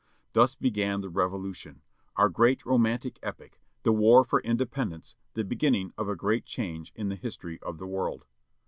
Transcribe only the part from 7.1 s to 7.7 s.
history